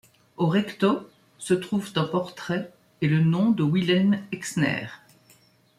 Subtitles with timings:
[0.37, 1.07] Au recto,
[1.37, 4.87] se trouvent un portrait et le nom de Wilhelm Exner.